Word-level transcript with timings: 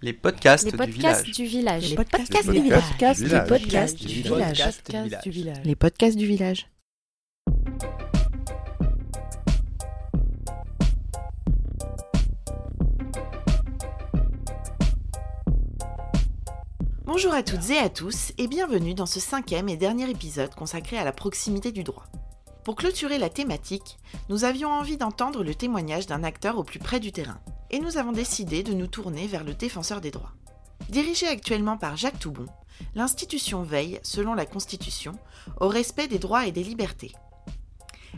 Les 0.00 0.12
podcasts, 0.12 0.64
Les 0.64 0.70
du 0.70 0.76
podcasts 0.76 1.24
village. 1.24 1.36
du 1.36 1.44
village. 1.44 1.90
Les 1.90 1.96
podcasts 1.96 2.32
du 2.50 2.60
village. 2.60 2.84
Les 3.20 3.44
podcasts 3.48 3.96
du 3.98 4.06
village. 4.22 4.58
Podcasts 4.62 5.24
du 5.24 5.30
village. 5.30 5.60
Les 5.64 5.74
podcasts 5.74 6.16
du 6.16 6.26
village. 6.26 6.70
Bonjour 17.04 17.34
à 17.34 17.42
toutes 17.42 17.70
et 17.70 17.78
à 17.78 17.88
tous 17.88 18.32
et 18.38 18.46
bienvenue 18.46 18.94
dans 18.94 19.06
ce 19.06 19.18
cinquième 19.18 19.68
et 19.68 19.76
dernier 19.76 20.08
épisode 20.08 20.54
consacré 20.54 20.96
à 20.96 21.04
la 21.04 21.12
proximité 21.12 21.72
du 21.72 21.82
droit. 21.82 22.06
Pour 22.62 22.76
clôturer 22.76 23.18
la 23.18 23.30
thématique, 23.30 23.98
nous 24.28 24.44
avions 24.44 24.68
envie 24.70 24.96
d'entendre 24.96 25.42
le 25.42 25.56
témoignage 25.56 26.06
d'un 26.06 26.22
acteur 26.22 26.56
au 26.56 26.62
plus 26.62 26.78
près 26.78 27.00
du 27.00 27.10
terrain 27.10 27.40
et 27.70 27.80
nous 27.80 27.96
avons 27.96 28.12
décidé 28.12 28.62
de 28.62 28.72
nous 28.72 28.86
tourner 28.86 29.26
vers 29.26 29.44
le 29.44 29.54
défenseur 29.54 30.00
des 30.00 30.10
droits. 30.10 30.32
Dirigé 30.88 31.26
actuellement 31.26 31.76
par 31.76 31.96
Jacques 31.96 32.18
Toubon, 32.18 32.46
l'institution 32.94 33.62
veille, 33.62 34.00
selon 34.02 34.34
la 34.34 34.46
Constitution, 34.46 35.14
au 35.60 35.68
respect 35.68 36.08
des 36.08 36.18
droits 36.18 36.46
et 36.46 36.52
des 36.52 36.64
libertés. 36.64 37.12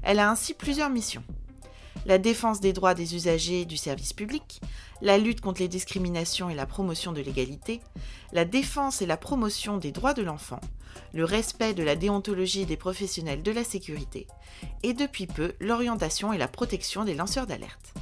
Elle 0.02 0.18
a 0.18 0.30
ainsi 0.30 0.54
plusieurs 0.54 0.90
missions. 0.90 1.24
La 2.06 2.18
défense 2.18 2.60
des 2.60 2.72
droits 2.72 2.94
des 2.94 3.14
usagers 3.14 3.64
du 3.66 3.76
service 3.76 4.12
public, 4.12 4.60
la 5.02 5.18
lutte 5.18 5.40
contre 5.40 5.60
les 5.60 5.68
discriminations 5.68 6.48
et 6.48 6.54
la 6.54 6.64
promotion 6.64 7.12
de 7.12 7.20
l'égalité, 7.20 7.80
la 8.32 8.44
défense 8.44 9.02
et 9.02 9.06
la 9.06 9.16
promotion 9.16 9.76
des 9.76 9.92
droits 9.92 10.14
de 10.14 10.22
l'enfant, 10.22 10.60
le 11.12 11.24
respect 11.24 11.74
de 11.74 11.82
la 11.82 11.96
déontologie 11.96 12.66
des 12.66 12.76
professionnels 12.76 13.42
de 13.42 13.50
la 13.50 13.64
sécurité, 13.64 14.26
et 14.82 14.94
depuis 14.94 15.26
peu 15.26 15.52
l'orientation 15.60 16.32
et 16.32 16.38
la 16.38 16.48
protection 16.48 17.04
des 17.04 17.14
lanceurs 17.14 17.46
d'alerte. 17.46 17.92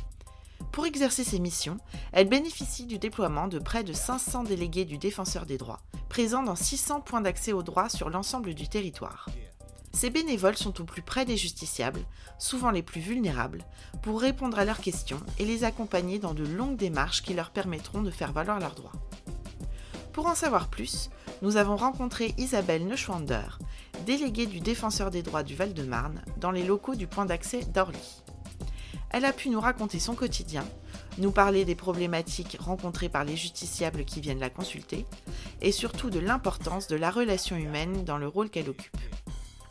Pour 0.72 0.86
exercer 0.86 1.24
ces 1.24 1.38
missions, 1.38 1.78
elle 2.12 2.28
bénéficie 2.28 2.86
du 2.86 2.98
déploiement 2.98 3.48
de 3.48 3.58
près 3.58 3.84
de 3.84 3.92
500 3.92 4.44
délégués 4.44 4.84
du 4.84 4.98
défenseur 4.98 5.46
des 5.46 5.58
droits, 5.58 5.80
présents 6.08 6.42
dans 6.42 6.56
600 6.56 7.00
points 7.00 7.20
d'accès 7.20 7.52
aux 7.52 7.62
droits 7.62 7.88
sur 7.88 8.10
l'ensemble 8.10 8.54
du 8.54 8.68
territoire. 8.68 9.28
Ces 9.92 10.10
bénévoles 10.10 10.56
sont 10.56 10.80
au 10.80 10.84
plus 10.84 11.02
près 11.02 11.24
des 11.24 11.36
justiciables, 11.36 12.04
souvent 12.38 12.70
les 12.70 12.82
plus 12.82 13.00
vulnérables, 13.00 13.64
pour 14.02 14.20
répondre 14.20 14.58
à 14.58 14.64
leurs 14.64 14.80
questions 14.80 15.20
et 15.38 15.44
les 15.44 15.64
accompagner 15.64 16.18
dans 16.18 16.34
de 16.34 16.44
longues 16.44 16.76
démarches 16.76 17.22
qui 17.22 17.34
leur 17.34 17.50
permettront 17.50 18.02
de 18.02 18.10
faire 18.10 18.32
valoir 18.32 18.60
leurs 18.60 18.74
droits. 18.74 18.92
Pour 20.12 20.26
en 20.26 20.34
savoir 20.34 20.68
plus, 20.68 21.10
nous 21.42 21.56
avons 21.56 21.76
rencontré 21.76 22.34
Isabelle 22.38 22.86
Neuschwander, 22.86 23.58
déléguée 24.04 24.46
du 24.46 24.60
Défenseur 24.60 25.10
des 25.10 25.22
droits 25.22 25.42
du 25.42 25.54
Val-de-Marne, 25.54 26.22
dans 26.38 26.50
les 26.50 26.64
locaux 26.64 26.94
du 26.94 27.06
point 27.06 27.26
d'accès 27.26 27.60
d'Orly. 27.60 28.22
Elle 29.10 29.24
a 29.24 29.32
pu 29.32 29.48
nous 29.48 29.60
raconter 29.60 29.98
son 29.98 30.14
quotidien, 30.14 30.64
nous 31.16 31.30
parler 31.30 31.64
des 31.64 31.74
problématiques 31.74 32.58
rencontrées 32.60 33.08
par 33.08 33.24
les 33.24 33.36
justiciables 33.36 34.04
qui 34.04 34.20
viennent 34.20 34.38
la 34.38 34.50
consulter, 34.50 35.06
et 35.62 35.72
surtout 35.72 36.10
de 36.10 36.18
l'importance 36.18 36.88
de 36.88 36.96
la 36.96 37.10
relation 37.10 37.56
humaine 37.56 38.04
dans 38.04 38.18
le 38.18 38.28
rôle 38.28 38.50
qu'elle 38.50 38.68
occupe. 38.68 38.96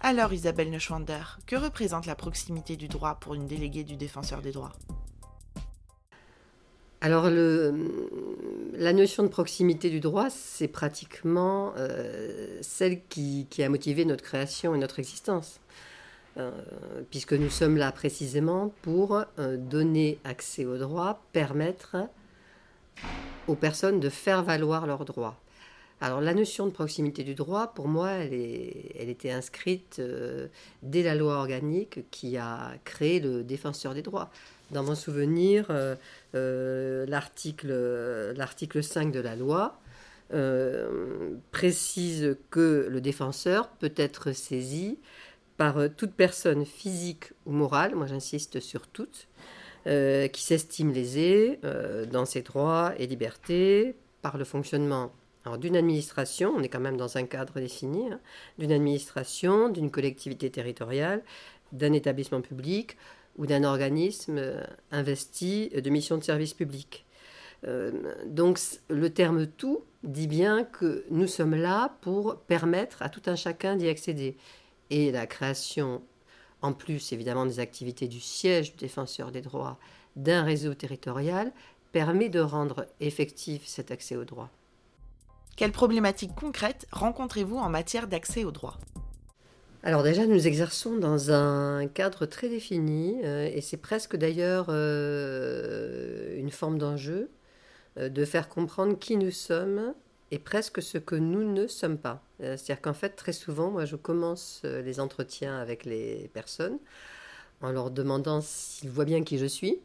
Alors 0.02 0.33
Isabelle 0.33 0.71
Neuschwander, 0.71 1.39
que 1.45 1.55
représente 1.55 2.05
la 2.07 2.16
proximité 2.16 2.77
du 2.77 2.88
droit 2.88 3.16
pour 3.16 3.35
une 3.35 3.47
déléguée 3.47 3.83
du 3.83 3.95
Défenseur 3.95 4.41
des 4.41 4.52
droits? 4.52 4.73
Alors, 6.99 7.29
la 7.29 8.94
notion 8.94 9.22
de 9.22 9.27
proximité 9.27 9.91
du 9.91 9.99
droit, 9.99 10.31
c'est 10.31 10.67
pratiquement 10.67 11.73
euh, 11.77 12.57
celle 12.61 13.05
qui 13.07 13.47
a 13.59 13.69
motivé 13.69 14.03
notre 14.03 14.23
création 14.23 14.73
et 14.73 14.79
notre 14.79 14.97
existence. 14.97 15.59
Euh, 16.39 16.52
puisque 17.09 17.33
nous 17.33 17.49
sommes 17.49 17.77
là 17.77 17.91
précisément 17.91 18.71
pour 18.83 19.23
euh, 19.39 19.57
donner 19.57 20.19
accès 20.23 20.66
au 20.66 20.77
droit, 20.77 21.23
permettre 21.33 21.97
aux 23.47 23.55
personnes 23.55 23.99
de 23.99 24.09
faire 24.09 24.44
valoir 24.44 24.85
leurs 24.85 25.03
droits. 25.05 25.39
Alors 25.99 26.21
la 26.21 26.35
notion 26.35 26.67
de 26.67 26.71
proximité 26.71 27.23
du 27.23 27.33
droit, 27.33 27.73
pour 27.73 27.88
moi, 27.88 28.11
elle, 28.11 28.33
était 28.33 29.31
inscrite 29.31 29.97
euh, 29.97 30.45
dès 30.83 31.02
la 31.02 31.16
loi 31.16 31.38
organique 31.38 32.02
qui 32.12 32.38
a 32.38 32.73
créé 32.83 33.19
le 33.19 33.44
défenseur 33.44 33.95
des 33.95 34.03
droits. 34.03 34.29
Dans 34.69 34.83
mon 34.83 34.95
souvenir, 34.95 35.72
l'article 36.33 37.69
l'article 38.35 38.83
5 38.83 39.13
de 39.13 39.22
la 39.22 39.38
loi 39.38 39.79
précise 41.51 42.35
que 42.51 42.85
le 42.89 43.00
défenseur 43.00 43.69
peut 43.69 43.94
être 43.95 44.33
saisi 44.33 45.00
par 45.57 45.78
euh, 45.78 45.90
toute 45.90 46.13
personne 46.13 46.66
physique 46.66 47.34
ou 47.45 47.51
morale, 47.51 47.95
moi 47.95 48.07
j'insiste 48.07 48.59
sur 48.59 48.88
toute, 48.88 49.28
euh, 49.88 50.28
qui 50.28 50.44
s'estime 50.44 50.91
lésée 50.91 51.59
euh, 51.63 52.06
dans 52.06 52.25
ses 52.25 52.41
droits 52.41 52.91
et 52.97 53.07
libertés 53.07 53.95
par 54.22 54.38
le 54.38 54.44
fonctionnement 54.44 55.13
d'une 55.62 55.78
administration, 55.78 56.53
on 56.57 56.62
est 56.62 56.68
quand 56.68 56.81
même 56.81 56.97
dans 56.97 57.16
un 57.16 57.23
cadre 57.23 57.62
défini, 57.62 58.12
hein, 58.12 58.19
d'une 58.57 58.73
administration, 58.73 59.69
d'une 59.69 59.90
collectivité 59.90 60.50
territoriale, 60.50 61.23
d'un 61.72 61.94
établissement 61.94 62.41
public 62.41 62.97
ou 63.38 63.45
d'un 63.45 63.63
organisme 63.63 64.39
euh, 64.39 64.62
investi 64.91 65.69
de 65.69 65.89
mission 65.89 66.18
de 66.18 66.24
service 66.24 66.53
public. 66.53 67.06
Donc 68.28 68.59
le 68.89 69.09
terme 69.09 69.47
tout 69.47 69.84
dit 70.03 70.28
bien 70.28 70.63
que 70.63 71.06
nous 71.09 71.28
sommes 71.28 71.56
là 71.56 71.97
pour 72.01 72.38
permettre 72.41 73.01
à 73.01 73.09
tout 73.09 73.24
un 73.25 73.35
chacun 73.35 73.75
d'y 73.75 73.89
accéder. 73.89 74.38
Et 74.90 75.12
la 75.12 75.28
création, 75.28 76.02
en 76.62 76.74
plus 76.74 77.12
évidemment 77.12 77.46
des 77.46 77.59
activités 77.59 78.08
du 78.08 78.20
siège 78.20 78.72
du 78.72 78.78
défenseur 78.78 79.31
des 79.31 79.42
droits, 79.42 79.78
d'un 80.16 80.44
réseau 80.44 80.74
territorial, 80.74 81.52
permet 81.92 82.30
de 82.30 82.40
rendre 82.40 82.86
effectif 83.00 83.66
cet 83.66 83.92
accès 83.92 84.16
aux 84.16 84.25
droits. 84.25 84.50
Quelles 85.56 85.72
problématiques 85.72 86.36
concrètes 86.36 86.86
rencontrez-vous 86.92 87.58
en 87.58 87.70
matière 87.70 88.08
d'accès 88.08 88.44
aux 88.44 88.52
droits? 88.52 88.78
Alors 89.84 90.03
déjà, 90.03 90.25
nous 90.25 90.48
exerçons 90.48 90.98
dans 90.98 91.31
un 91.31 91.88
cadre 91.88 92.25
très 92.25 92.50
défini, 92.50 93.22
euh, 93.24 93.50
et 93.52 93.62
c'est 93.62 93.78
presque 93.78 94.16
d'ailleurs 94.16 94.66
euh, 94.69 96.38
une 96.38 96.52
forme 96.52 96.78
d'enjeu 96.78 97.30
euh, 97.98 98.09
de 98.09 98.25
faire 98.25 98.50
comprendre 98.50 99.00
qui 99.00 99.18
nous 99.18 99.31
sommes 99.31 99.94
et 100.31 100.39
presque 100.39 100.81
ce 100.81 100.97
que 100.97 101.15
nous 101.15 101.43
ne 101.51 101.67
sommes 101.67 101.97
pas. 101.97 102.21
Euh, 102.41 102.57
C'est-à-dire 102.57 102.81
qu'en 102.81 102.93
fait, 102.93 103.11
très 103.11 103.33
souvent, 103.33 103.71
moi, 103.71 103.85
je 103.85 103.95
commence 103.95 104.61
euh, 104.65 104.81
les 104.81 104.99
entretiens 104.99 105.57
avec 105.57 105.85
les 105.85 106.29
personnes 106.33 106.79
en 107.61 107.71
leur 107.71 107.91
demandant 107.91 108.41
s'ils 108.41 108.89
voient 108.89 109.05
bien 109.05 109.23
qui 109.23 109.38
je 109.38 109.45
suis. 109.45 109.79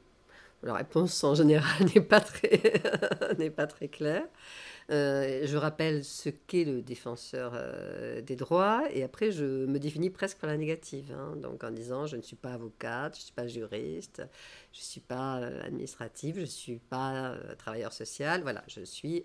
La 0.62 0.74
réponse 0.74 1.22
en 1.24 1.34
général 1.34 1.86
n'est 1.94 2.00
pas 2.02 2.20
très, 2.20 2.60
n'est 3.38 3.50
pas 3.50 3.66
très 3.66 3.88
claire. 3.88 4.24
Euh, 4.90 5.42
je 5.46 5.56
rappelle 5.56 6.04
ce 6.04 6.28
qu'est 6.28 6.64
le 6.64 6.82
défenseur 6.82 7.54
des 8.22 8.36
droits 8.36 8.82
et 8.92 9.04
après 9.04 9.30
je 9.30 9.44
me 9.66 9.78
définis 9.78 10.10
presque 10.10 10.38
par 10.38 10.50
la 10.50 10.56
négative. 10.56 11.12
hein. 11.16 11.36
donc 11.36 11.62
en 11.64 11.70
disant 11.70 12.06
je 12.06 12.16
ne 12.16 12.22
suis 12.22 12.36
pas 12.36 12.54
avocate, 12.54 13.14
je 13.14 13.20
ne 13.20 13.24
suis 13.24 13.32
pas 13.32 13.46
juriste, 13.46 14.22
je 14.72 14.80
ne 14.80 14.84
suis 14.84 15.00
pas 15.00 15.36
administrative, 15.64 16.36
je 16.36 16.40
ne 16.42 16.46
suis 16.46 16.78
pas 16.78 17.36
travailleur 17.58 17.92
social. 17.92 18.42
Voilà, 18.42 18.62
je 18.68 18.82
suis, 18.82 19.24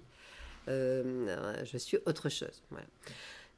je 0.68 1.78
suis 1.78 1.98
autre 2.06 2.30
chose. 2.30 2.62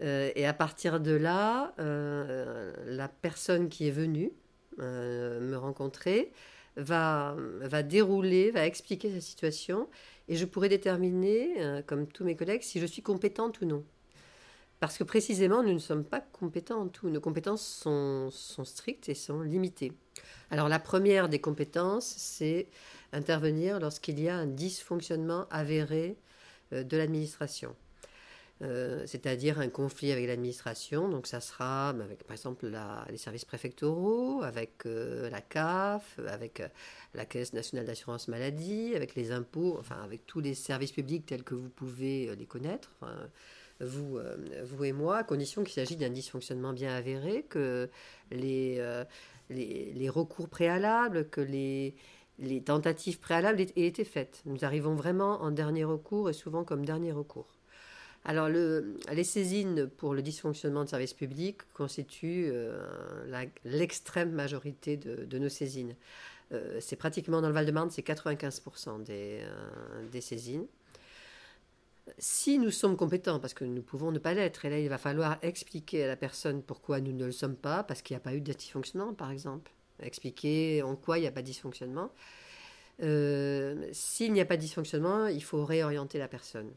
Euh, 0.01 0.31
et 0.35 0.45
à 0.45 0.53
partir 0.53 0.99
de 0.99 1.11
là, 1.11 1.73
euh, 1.79 2.73
la 2.85 3.09
personne 3.09 3.67
qui 3.67 3.87
est 3.87 3.91
venue 3.91 4.31
euh, 4.79 5.41
me 5.41 5.57
rencontrer 5.57 6.31
va, 6.77 7.35
va 7.61 7.83
dérouler, 7.83 8.51
va 8.51 8.65
expliquer 8.65 9.11
sa 9.11 9.19
situation 9.19 9.89
et 10.29 10.35
je 10.35 10.45
pourrais 10.45 10.69
déterminer, 10.69 11.55
euh, 11.57 11.81
comme 11.81 12.07
tous 12.07 12.23
mes 12.23 12.35
collègues, 12.35 12.61
si 12.61 12.79
je 12.79 12.85
suis 12.85 13.01
compétente 13.01 13.59
ou 13.61 13.65
non. 13.65 13.83
Parce 14.79 14.97
que 14.97 15.03
précisément, 15.03 15.63
nous 15.63 15.73
ne 15.73 15.79
sommes 15.79 16.05
pas 16.05 16.21
compétents 16.21 16.83
en 16.83 16.87
tout. 16.87 17.09
Nos 17.09 17.19
compétences 17.19 17.65
sont, 17.65 18.29
strictes 18.63 19.09
et 19.09 19.15
sont 19.15 19.41
limitées. 19.41 19.91
Alors 20.51 20.69
la 20.69 20.79
première 20.79 21.27
des 21.27 21.39
compétences, 21.39 22.05
c'est 22.05 22.67
intervenir 23.11 23.79
lorsqu'il 23.79 24.19
y 24.21 24.29
a 24.29 24.37
un 24.37 24.45
dysfonctionnement 24.45 25.47
avéré 25.49 26.15
euh, 26.15 26.28
de 26.71 26.97
l'administration. 26.97 27.75
Euh, 28.61 29.03
c'est-à-dire 29.05 29.57
un 29.59 29.69
conflit 29.69 30.11
avec 30.11 30.27
l'administration. 30.27 31.07
Donc 31.07 31.27
ça 31.27 31.39
sera 31.39 31.93
bah, 31.93 32.03
avec 32.03 32.25
par 32.25 32.33
exemple 32.33 32.69
les 33.09 33.17
services 33.17 33.45
préfectoraux, 33.45 34.41
avec 34.43 34.85
euh, 34.85 35.29
la 35.29 35.39
CAF, 35.39 36.19
avec 36.27 36.59
euh, 36.59 36.67
la 37.13 37.25
Caisse 37.25 37.53
nationale 37.53 37.85
d'assurance 37.85 38.27
maladie, 38.27 38.95
avec 38.95 39.15
les 39.15 39.31
impôts, 39.31 39.77
enfin 39.79 40.01
avec 40.03 40.25
tous 40.25 40.41
les 40.41 40.55
services 40.55 40.91
publics 40.91 41.25
tels 41.25 41.43
que 41.43 41.55
vous 41.55 41.69
pouvez 41.69 42.27
euh, 42.27 42.35
les 42.35 42.45
connaître, 42.45 42.91
vous, 43.79 44.17
euh, 44.17 44.35
vous 44.65 44.83
et 44.83 44.91
moi, 44.91 45.19
à 45.19 45.23
condition 45.23 45.63
qu'il 45.63 45.73
s'agisse 45.73 45.97
d'un 45.97 46.09
dysfonctionnement 46.09 46.73
bien 46.73 46.93
avéré, 46.93 47.45
que 47.47 47.89
euh, 48.33 49.05
les, 49.49 49.93
les 49.93 50.09
recours 50.09 50.49
préalables, 50.49 51.29
que 51.29 51.39
les, 51.39 51.95
les 52.39 52.61
tentatives 52.61 53.19
préalables 53.19 53.61
aient 53.61 53.71
été 53.75 54.03
faites. 54.03 54.41
Nous 54.45 54.63
arrivons 54.65 54.95
vraiment 54.95 55.41
en 55.41 55.51
dernier 55.51 55.83
recours 55.83 56.29
et 56.29 56.33
souvent 56.33 56.63
comme 56.63 56.85
dernier 56.85 57.11
recours. 57.11 57.47
Alors, 58.25 58.49
le- 58.49 58.97
les 59.13 59.23
saisines 59.23 59.87
pour 59.87 60.13
le 60.13 60.21
dysfonctionnement 60.21 60.83
de 60.83 60.89
services 60.89 61.13
publics 61.13 61.61
constituent 61.73 62.49
euh, 62.51 62.85
l'extrême 63.65 64.31
majorité 64.31 64.97
de, 64.97 65.25
de 65.25 65.37
nos 65.39 65.49
saisines. 65.49 65.95
Euh, 66.51 66.79
c'est 66.81 66.95
pratiquement 66.97 67.41
dans 67.41 67.47
le 67.47 67.53
Val-de-Marne, 67.53 67.91
c'est 67.91 68.01
95% 68.01 69.03
des, 69.03 69.39
euh, 69.43 70.05
des 70.11 70.21
saisines. 70.21 70.65
si 72.17 72.57
nous 72.59 72.71
sommes 72.71 72.97
compétents, 72.97 73.39
parce 73.39 73.53
que 73.53 73.63
nous 73.65 73.81
pouvons 73.81 74.11
ne 74.11 74.19
pas 74.19 74.33
l'être, 74.33 74.65
et 74.65 74.69
là 74.69 74.79
il 74.79 74.89
va 74.89 74.97
falloir 74.97 75.37
expliquer 75.43 76.03
à 76.03 76.07
la 76.07 76.15
personne 76.15 76.63
pourquoi 76.63 76.99
nous 77.01 77.11
ne 77.13 77.25
le 77.25 77.31
sommes 77.31 77.55
pas, 77.55 77.83
parce 77.83 78.01
qu'il 78.01 78.15
n'y 78.15 78.17
a 78.17 78.21
pas 78.21 78.33
eu 78.33 78.41
de 78.41 78.51
dysfonctionnement 78.53 79.13
par 79.13 79.31
exemple, 79.31 79.71
expliquer 80.01 80.81
en 80.83 80.95
quoi 80.95 81.17
il 81.17 81.21
n'y 81.21 81.27
a 81.27 81.31
pas 81.31 81.41
de 81.41 81.47
dysfonctionnement. 81.47 82.11
Euh, 83.01 83.87
s'il 83.91 84.33
n'y 84.33 84.41
a 84.41 84.45
pas 84.45 84.57
de 84.57 84.61
dysfonctionnement, 84.61 85.27
il 85.27 85.43
faut 85.43 85.63
réorienter 85.63 86.17
la 86.17 86.27
personne. 86.27 86.71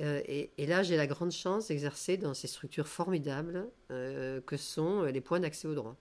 Euh, 0.00 0.22
et, 0.26 0.66
là, 0.66 0.82
j'ai 0.82 0.96
la 0.96 1.06
grande 1.06 1.32
chance 1.32 1.68
d'exercer 1.68 2.16
dans 2.16 2.32
ces 2.32 2.46
structures 2.46 2.86
formidables 2.86 3.66
euh, 3.90 4.40
que 4.42 4.56
sont 4.56 5.02
les 5.02 5.20
points 5.20 5.40
d'accès 5.40 5.68
au 5.68 5.74
droit, 5.74 5.96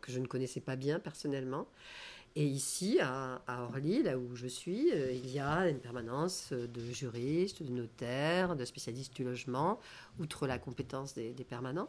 que 0.00 0.12
je 0.12 0.20
ne 0.20 0.26
connaissais 0.26 0.60
pas 0.60 0.76
bien 0.76 1.00
personnellement. 1.00 1.66
Et 2.36 2.44
ici, 2.44 2.98
à, 3.00 3.40
Orly, 3.48 4.02
là 4.02 4.16
où 4.18 4.36
je 4.36 4.46
suis, 4.46 4.90
il 4.90 5.30
y 5.30 5.40
a 5.40 5.68
une 5.68 5.80
permanence 5.80 6.52
de 6.52 6.92
juristes, 6.92 7.62
de 7.62 7.72
notaires, 7.72 8.54
de 8.54 8.64
spécialistes 8.64 9.16
du 9.16 9.24
logement, 9.24 9.80
outre 10.20 10.46
la 10.46 10.58
compétence 10.58 11.14
des, 11.14 11.32
permanents. 11.48 11.88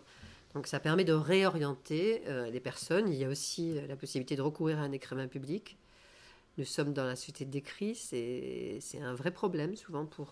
Donc 0.53 0.67
ça 0.67 0.79
permet 0.79 1.03
de 1.03 1.13
réorienter 1.13 2.23
euh, 2.27 2.49
les 2.49 2.59
personnes. 2.59 3.09
Il 3.09 3.15
y 3.15 3.25
a 3.25 3.29
aussi 3.29 3.77
euh, 3.77 3.87
la 3.87 3.95
possibilité 3.95 4.35
de 4.35 4.41
recourir 4.41 4.79
à 4.79 4.81
un 4.81 4.91
écrivain 4.91 5.27
public. 5.27 5.77
Nous 6.57 6.65
sommes 6.65 6.93
dans 6.93 7.05
la 7.05 7.15
société 7.15 7.45
d'écrit, 7.45 7.95
c'est 7.95 8.81
un 9.01 9.13
vrai 9.13 9.31
problème 9.31 9.77
souvent 9.77 10.05
pour, 10.05 10.31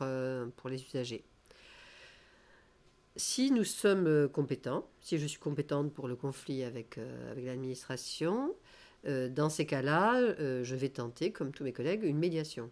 pour 0.57 0.69
les 0.69 0.83
usagers. 0.83 1.23
Si 3.15 3.49
nous 3.49 3.63
sommes 3.63 4.27
compétents, 4.27 4.89
si 4.99 5.19
je 5.19 5.25
suis 5.25 5.39
compétente 5.39 5.93
pour 5.93 6.09
le 6.09 6.17
conflit 6.17 6.63
avec, 6.63 6.99
l'administration, 7.37 8.53
euh, 9.05 9.29
dans 9.29 9.49
ces 9.49 9.65
cas-là, 9.65 10.15
euh, 10.15 10.63
je 10.63 10.75
vais 10.75 10.89
tenter, 10.89 11.31
comme 11.31 11.51
tous 11.51 11.63
mes 11.63 11.73
collègues, 11.73 12.03
une 12.03 12.17
médiation. 12.17 12.69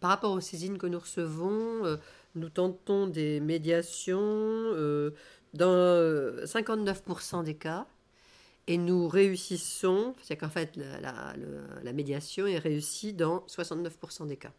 Par 0.00 0.10
rapport 0.10 0.32
aux 0.32 0.40
saisines 0.40 0.78
que 0.78 0.86
nous 0.86 0.98
recevons, 0.98 1.84
euh, 1.84 1.96
nous 2.34 2.48
tentons 2.48 3.06
des 3.06 3.40
médiations 3.40 4.72
dans 5.54 6.44
59% 6.44 7.44
des 7.44 7.54
cas 7.54 7.86
et 8.66 8.78
nous 8.78 9.08
réussissons, 9.08 10.14
c'est 10.22 10.36
qu'en 10.36 10.48
fait 10.48 10.76
la, 10.76 11.92
médiation 11.92 12.46
est 12.46 12.58
réussie 12.58 13.12
dans 13.12 13.44
69% 13.46 14.26
des 14.26 14.36
cas. 14.36 14.52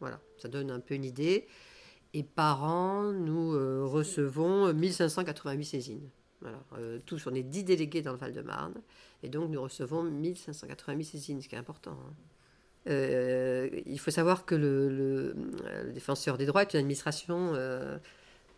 Voilà, 0.00 0.20
ça 0.38 0.48
donne 0.48 0.70
un 0.70 0.80
peu 0.80 0.94
une 0.94 1.04
idée. 1.04 1.46
Et 2.14 2.22
par 2.22 2.62
an, 2.62 3.12
nous 3.12 3.50
recevons 3.90 4.72
1588 4.72 5.64
saisines. 5.64 6.08
Voilà, 6.40 6.62
tous, 7.04 7.26
on 7.26 7.34
est 7.34 7.42
10 7.42 7.64
délégués 7.64 8.00
dans 8.00 8.12
le 8.12 8.18
Val-de-Marne. 8.18 8.80
Et 9.22 9.28
donc 9.28 9.50
nous 9.50 9.60
recevons 9.60 10.04
1588 10.04 11.04
saisines, 11.04 11.42
ce 11.42 11.48
qui 11.48 11.56
est 11.56 11.58
important. 11.58 11.98
Hein. 12.06 12.14
Euh, 12.88 13.68
il 13.86 13.98
faut 13.98 14.10
savoir 14.10 14.44
que 14.44 14.54
le, 14.54 15.34
défenseur 15.92 16.38
des 16.38 16.46
droits 16.46 16.62
est 16.62 16.72
une 16.74 16.80
administration 16.80 17.52
euh, 17.54 17.98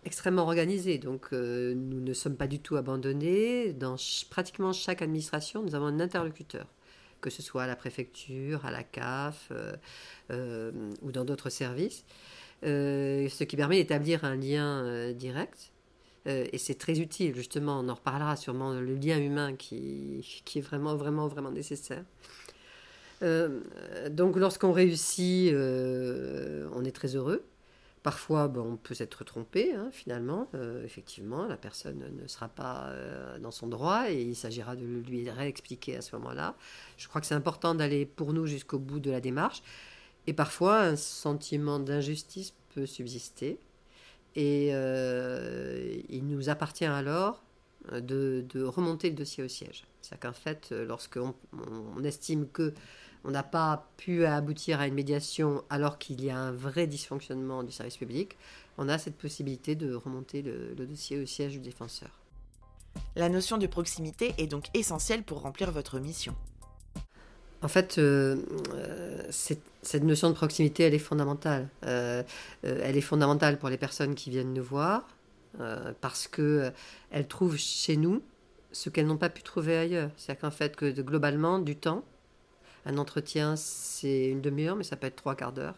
extrêmement 0.04 0.42
organisée. 0.42 0.98
Donc 0.98 1.28
euh, 1.32 1.74
nous 1.74 2.00
ne 2.00 2.12
sommes 2.12 2.36
pas 2.36 2.46
du 2.46 2.60
tout 2.60 2.76
abandonnés. 2.76 3.72
Dans 3.72 3.96
pratiquement 4.30 4.72
chaque 4.72 5.02
administration, 5.02 5.62
nous 5.62 5.74
avons 5.74 5.86
un 5.86 6.00
interlocuteur, 6.00 6.66
que 7.20 7.30
ce 7.30 7.42
soit 7.42 7.64
à 7.64 7.66
la 7.66 7.76
préfecture, 7.76 8.64
à 8.64 8.70
la 8.70 8.82
CAF 8.82 9.52
ou 10.30 11.12
dans 11.12 11.24
d'autres 11.24 11.50
services. 11.50 12.04
ce 12.62 13.44
qui 13.44 13.56
permet 13.56 13.76
d'établir 13.76 14.24
un 14.24 14.36
lien 14.36 15.12
direct 15.12 15.72
euh, 16.26 16.46
et 16.52 16.58
c'est 16.58 16.74
très 16.74 17.00
utile, 17.00 17.34
justement, 17.34 17.80
on 17.80 17.88
en 17.88 17.94
reparlera 17.94 18.36
sûrement, 18.36 18.72
le 18.74 18.94
lien 18.94 19.18
humain 19.18 19.54
qui, 19.54 20.42
qui 20.44 20.58
est 20.58 20.62
vraiment, 20.62 20.96
vraiment, 20.96 21.28
vraiment 21.28 21.50
nécessaire. 21.50 22.04
Euh, 23.22 23.60
donc 24.10 24.36
lorsqu'on 24.36 24.72
réussit, 24.72 25.52
euh, 25.52 26.68
on 26.74 26.84
est 26.84 26.92
très 26.92 27.16
heureux. 27.16 27.44
Parfois, 28.02 28.48
bon, 28.48 28.62
on 28.62 28.76
peut 28.76 28.94
s'être 28.94 29.24
trompé, 29.24 29.74
hein, 29.74 29.90
finalement. 29.92 30.48
effectivement, 30.84 31.46
la 31.46 31.58
personne 31.58 32.02
ne 32.18 32.26
sera 32.26 32.48
pas 32.48 32.90
dans 33.42 33.50
son 33.50 33.66
droit 33.66 34.10
et 34.10 34.22
il 34.22 34.34
s'agira 34.34 34.74
de 34.74 34.86
lui 35.06 35.28
réexpliquer 35.28 35.98
à 35.98 36.00
ce 36.00 36.16
moment-là. 36.16 36.54
Je 36.96 37.08
crois 37.08 37.20
que 37.20 37.26
c'est 37.26 37.34
important 37.34 37.74
d'aller 37.74 38.06
pour 38.06 38.32
nous 38.32 38.46
jusqu'au 38.46 38.78
bout 38.78 39.00
de 39.00 39.10
la 39.10 39.20
démarche. 39.20 39.62
Et 40.26 40.32
parfois, 40.32 40.80
un 40.80 40.96
sentiment 40.96 41.78
d'injustice 41.78 42.54
peut 42.74 42.86
subsister. 42.86 43.58
Et 44.34 44.70
euh, 44.72 45.92
il 46.08 46.26
nous 46.26 46.48
appartient 46.48 46.86
alors 46.86 47.42
de, 47.92 48.46
remonter 48.64 49.10
le 49.10 49.16
dossier 49.16 49.44
au 49.44 49.48
siège. 49.48 49.84
C'est-à-dire 50.00 50.30
qu'en 50.30 50.32
fait, 50.32 50.70
lorsqu'on 50.70 51.34
on 51.52 52.02
estime 52.04 52.48
que 52.48 52.72
on 53.24 53.30
n'a 53.30 53.42
pas 53.42 53.88
pu 53.96 54.24
aboutir 54.24 54.80
à 54.80 54.86
une 54.86 54.94
médiation 54.94 55.62
alors 55.70 55.98
qu'il 55.98 56.24
y 56.24 56.30
a 56.30 56.38
un 56.38 56.52
vrai 56.52 56.86
dysfonctionnement 56.86 57.62
du 57.62 57.72
service 57.72 57.96
public, 57.96 58.36
on 58.78 58.88
a 58.88 58.98
cette 58.98 59.16
possibilité 59.16 59.74
de 59.74 59.94
remonter 59.94 60.42
le, 60.42 60.74
le 60.76 60.86
dossier 60.86 61.20
au 61.20 61.26
siège 61.26 61.52
du 61.52 61.60
défenseur. 61.60 62.10
La 63.16 63.28
notion 63.28 63.58
de 63.58 63.66
proximité 63.66 64.34
est 64.38 64.46
donc 64.46 64.66
essentielle 64.74 65.22
pour 65.22 65.42
remplir 65.42 65.70
votre 65.70 65.98
mission. 65.98 66.34
En 67.62 67.68
fait, 67.68 67.98
euh, 67.98 68.36
euh, 68.74 69.22
cette 69.30 70.02
notion 70.02 70.30
de 70.30 70.34
proximité, 70.34 70.84
elle 70.84 70.94
est 70.94 70.98
fondamentale. 70.98 71.68
Euh, 71.84 72.22
elle 72.62 72.96
est 72.96 73.02
fondamentale 73.02 73.58
pour 73.58 73.68
les 73.68 73.76
personnes 73.76 74.14
qui 74.14 74.30
viennent 74.30 74.54
nous 74.54 74.64
voir, 74.64 75.06
parce 76.00 76.28
que 76.28 76.70
elles 77.10 77.26
trouvent 77.26 77.56
chez 77.56 77.96
nous 77.96 78.22
ce 78.72 78.88
qu'elles 78.88 79.06
n'ont 79.06 79.16
pas 79.16 79.28
pu 79.28 79.42
trouver 79.42 79.76
ailleurs. 79.76 80.10
C'est-à-dire 80.16 80.42
qu'en 80.42 80.50
fait, 80.50 80.76
que 80.76 80.90
globalement, 81.00 81.58
du 81.58 81.76
temps, 81.76 82.04
un 82.86 82.98
entretien, 82.98 83.56
c'est 83.56 84.28
une 84.28 84.40
demi-heure, 84.40 84.76
mais 84.76 84.84
ça 84.84 84.96
peut 84.96 85.06
être 85.06 85.16
trois 85.16 85.34
quarts 85.34 85.52
d'heure. 85.52 85.76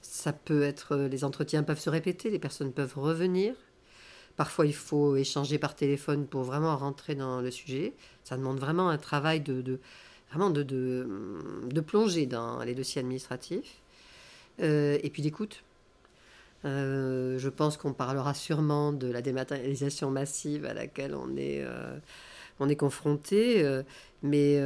Ça 0.00 0.32
peut 0.32 0.62
être, 0.62 0.96
les 0.96 1.24
entretiens 1.24 1.62
peuvent 1.62 1.80
se 1.80 1.90
répéter, 1.90 2.30
les 2.30 2.38
personnes 2.38 2.72
peuvent 2.72 2.96
revenir. 2.96 3.54
Parfois, 4.36 4.66
il 4.66 4.74
faut 4.74 5.16
échanger 5.16 5.58
par 5.58 5.74
téléphone 5.74 6.26
pour 6.26 6.44
vraiment 6.44 6.76
rentrer 6.76 7.14
dans 7.14 7.40
le 7.40 7.50
sujet. 7.50 7.92
Ça 8.24 8.36
demande 8.36 8.60
vraiment 8.60 8.88
un 8.88 8.98
travail 8.98 9.40
de 9.40 9.80
vraiment 10.30 10.50
de, 10.50 10.62
de, 10.62 11.80
plonger 11.80 12.26
dans 12.26 12.62
les 12.62 12.74
dossiers 12.74 13.00
administratifs, 13.00 13.80
euh, 14.60 14.98
et 15.02 15.10
puis 15.10 15.22
d'écoute. 15.22 15.62
Euh, 16.64 17.38
je 17.38 17.48
pense 17.48 17.76
qu'on 17.76 17.92
parlera 17.92 18.34
sûrement 18.34 18.92
de 18.92 19.08
la 19.08 19.22
dématérialisation 19.22 20.10
massive 20.10 20.66
à 20.66 20.74
laquelle 20.74 21.14
on 21.14 21.36
est, 21.36 21.62
euh, 21.62 21.96
on 22.60 22.68
est 22.68 22.76
confronté, 22.76 23.64
mais 24.22 24.60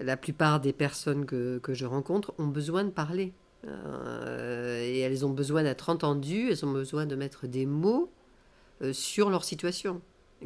la 0.00 0.16
plupart 0.16 0.60
des 0.60 0.72
personnes 0.72 1.26
que, 1.26 1.58
que, 1.58 1.74
je 1.74 1.86
rencontre 1.86 2.34
ont 2.38 2.46
besoin 2.46 2.84
de 2.84 2.90
parler. 2.90 3.32
et 3.64 5.00
elles 5.00 5.24
ont 5.26 5.30
besoin 5.30 5.62
d'être 5.62 5.88
entendues, 5.88 6.50
elles 6.50 6.64
ont 6.64 6.72
besoin 6.72 7.06
de 7.06 7.16
mettre 7.16 7.46
des 7.46 7.66
mots 7.66 8.10
sur 8.92 9.30
leur 9.30 9.44
situation, 9.44 10.00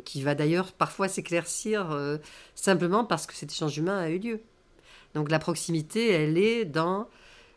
qui 0.04 0.22
va 0.22 0.34
d'ailleurs 0.34 0.72
parfois 0.72 1.08
s'éclaircir 1.08 2.18
simplement 2.54 3.04
parce 3.04 3.26
que 3.26 3.34
cet 3.34 3.52
échange 3.52 3.76
humain 3.78 3.98
a 3.98 4.10
eu 4.10 4.18
lieu. 4.18 4.40
Donc 5.14 5.30
la 5.30 5.38
proximité, 5.38 6.10
elle 6.10 6.38
est 6.38 6.64
dans 6.64 7.08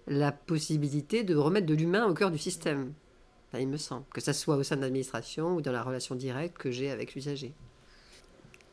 la 0.08 0.32
possibilité 0.32 1.24
de 1.24 1.36
remettre 1.36 1.68
de 1.68 1.74
l'humain 1.74 2.06
au 2.06 2.14
cœur 2.14 2.32
du 2.32 2.38
système. 2.38 2.94
il 3.58 3.68
me 3.68 3.78
semble, 3.78 4.06
que 4.14 4.22
ce 4.22 4.34
soit 4.34 4.56
au 4.56 4.64
sein 4.64 4.76
de 4.76 4.82
l'administration 4.82 5.56
ou 5.56 5.62
dans 5.62 5.72
la 5.72 5.84
relation 5.84 6.16
directe 6.16 6.58
que 6.58 6.72
j'ai 6.72 6.92
avec 6.92 7.14
l'usager. 7.16 7.54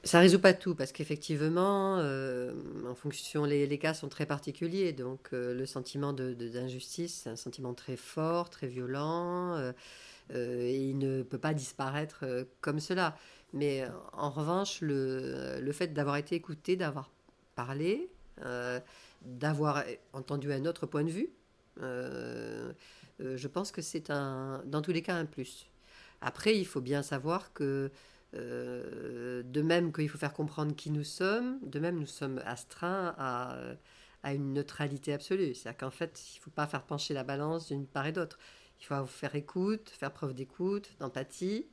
Ça 0.04 0.20
résout 0.20 0.38
pas 0.38 0.54
tout 0.54 0.74
parce 0.74 0.92
qu'effectivement, 0.92 1.98
euh, 1.98 2.52
en 2.88 2.94
fonction, 2.94 3.44
les, 3.44 3.78
cas 3.78 3.94
sont 3.94 4.08
très 4.08 4.26
particuliers. 4.26 4.92
Donc 4.92 5.30
euh, 5.32 5.54
le 5.54 5.66
sentiment 5.66 6.12
d'injustice, 6.12 7.22
c'est 7.24 7.30
un 7.30 7.36
sentiment 7.36 7.74
très 7.74 7.96
fort, 7.96 8.48
très 8.48 8.68
violent. 8.68 9.54
Euh, 9.56 9.72
et 10.30 10.76
il 10.76 10.98
ne 10.98 11.22
peut 11.22 11.38
pas 11.38 11.52
disparaître 11.52 12.24
comme 12.60 12.80
cela. 12.80 13.16
Mais 13.52 13.84
en 14.12 14.30
revanche, 14.30 14.82
le, 14.82 15.58
le 15.60 15.72
fait 15.72 15.88
d'avoir 15.88 16.16
été 16.16 16.36
écouté, 16.36 16.76
d'avoir 16.76 17.10
parlé, 17.54 18.10
d'avoir 19.22 19.84
entendu 20.12 20.52
un 20.52 20.66
autre 20.66 20.84
point 20.86 21.02
de 21.02 21.10
vue. 21.10 21.30
Je 21.80 23.46
pense 23.46 23.72
que 23.72 23.80
c'est 23.80 24.08
dans 24.10 24.82
tous 24.82 24.92
les 24.92 25.00
cas 25.00 25.14
un 25.14 25.24
plus. 25.24 25.66
Après, 26.20 26.56
il 26.56 26.66
faut 26.66 26.82
bien 26.82 27.02
savoir 27.02 27.52
que 27.54 27.90
de 28.32 29.62
même 29.62 29.92
qu'il 29.92 30.08
faut 30.08 30.18
faire 30.18 30.32
comprendre 30.32 30.74
qui 30.74 30.90
nous 30.90 31.04
sommes, 31.04 31.58
de 31.62 31.78
même 31.78 31.98
nous 31.98 32.06
sommes 32.06 32.40
astreints 32.44 33.14
à, 33.18 33.76
une 34.24 34.52
neutralité 34.52 35.12
absolue. 35.12 35.54
C'est-à-dire 35.54 35.78
qu'en 35.78 35.90
fait, 35.90 36.22
il 36.34 36.38
ne 36.38 36.42
faut 36.42 36.50
pas 36.50 36.66
faire 36.66 36.82
pencher 36.82 37.14
la 37.14 37.24
balance 37.24 37.68
d'une 37.68 37.86
part 37.86 38.06
et 38.06 38.12
d'autre. 38.12 38.38
Il 38.80 38.84
faut 38.84 39.06
faire 39.06 39.34
écoute, 39.34 39.90
faire 39.90 40.12
preuve 40.12 40.34
d'écoute, 40.34 40.90
d'empathie. 41.00 41.66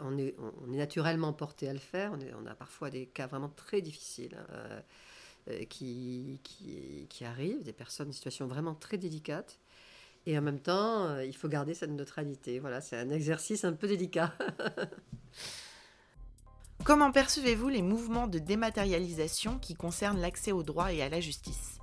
On 0.00 0.18
est, 0.18 0.34
naturellement 0.66 1.32
porté 1.32 1.68
à 1.68 1.72
le 1.72 1.78
faire. 1.78 2.12
On, 2.12 2.42
on, 2.42 2.46
a 2.46 2.54
parfois 2.54 2.90
des 2.90 3.06
cas 3.06 3.26
vraiment 3.26 3.48
très 3.48 3.80
difficiles. 3.80 4.36
Hein. 4.36 4.82
Euh, 5.50 5.64
qui, 5.64 6.40
qui, 6.42 7.06
qui, 7.08 7.24
arrivent, 7.24 7.62
des 7.62 7.72
personnes 7.72 8.08
en 8.08 8.12
situation 8.12 8.46
vraiment 8.46 8.74
très 8.74 8.98
délicate. 8.98 9.58
Et 10.26 10.36
en 10.36 10.42
même 10.42 10.60
temps, 10.60 11.06
euh, 11.06 11.24
il 11.24 11.34
faut 11.34 11.48
garder 11.48 11.74
cette 11.74 11.90
neutralité. 11.90 12.58
Voilà, 12.58 12.80
c'est 12.80 12.96
un 12.96 13.10
exercice 13.10 13.64
un 13.64 13.72
peu 13.72 13.86
délicat. 13.86 14.34
Comment 16.84 17.12
percevez-vous 17.12 17.68
les 17.68 17.82
mouvements 17.82 18.26
de 18.26 18.38
dématérialisation 18.38 19.58
qui 19.58 19.74
concernent 19.74 20.20
l'accès 20.20 20.52
au 20.52 20.62
droit 20.62 20.92
et 20.92 21.02
à 21.02 21.08
la 21.08 21.20
justice? 21.20 21.78